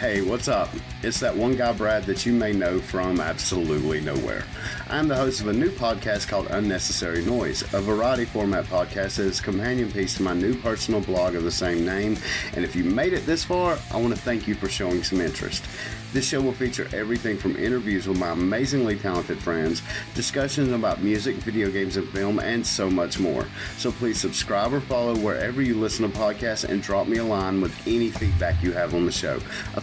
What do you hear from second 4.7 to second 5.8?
I'm the host of a new